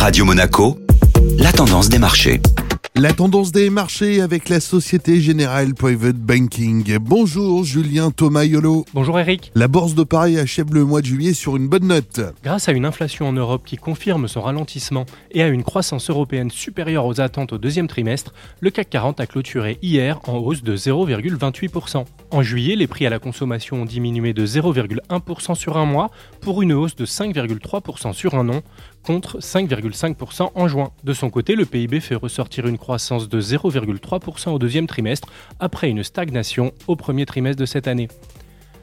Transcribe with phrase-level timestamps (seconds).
[0.00, 0.78] Radio Monaco,
[1.38, 2.40] la tendance des marchés.
[2.94, 6.96] La tendance des marchés avec la Société Générale Private Banking.
[6.98, 8.86] Bonjour Julien Thomas Yolo.
[8.94, 9.52] Bonjour Eric.
[9.54, 12.20] La bourse de Paris achève le mois de juillet sur une bonne note.
[12.42, 16.50] Grâce à une inflation en Europe qui confirme son ralentissement et à une croissance européenne
[16.50, 20.78] supérieure aux attentes au deuxième trimestre, le CAC 40 a clôturé hier en hausse de
[20.78, 22.06] 0,28%.
[22.32, 26.10] En juillet, les prix à la consommation ont diminué de 0,1% sur un mois
[26.40, 28.60] pour une hausse de 5,3% sur un an
[29.02, 30.92] contre 5,5% en juin.
[31.02, 35.90] De son côté, le PIB fait ressortir une croissance de 0,3% au deuxième trimestre après
[35.90, 38.06] une stagnation au premier trimestre de cette année.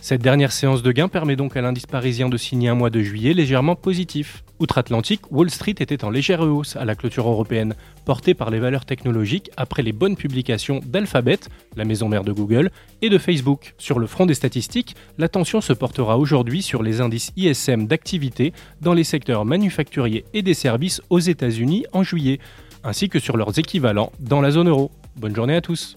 [0.00, 3.00] Cette dernière séance de gains permet donc à l'indice parisien de signer un mois de
[3.00, 4.44] juillet légèrement positif.
[4.60, 8.84] Outre-Atlantique, Wall Street était en légère hausse à la clôture européenne, portée par les valeurs
[8.84, 11.40] technologiques après les bonnes publications d'Alphabet,
[11.76, 12.70] la maison mère de Google,
[13.02, 13.74] et de Facebook.
[13.76, 18.94] Sur le front des statistiques, l'attention se portera aujourd'hui sur les indices ISM d'activité dans
[18.94, 22.38] les secteurs manufacturiers et des services aux États-Unis en juillet,
[22.84, 24.90] ainsi que sur leurs équivalents dans la zone euro.
[25.16, 25.96] Bonne journée à tous.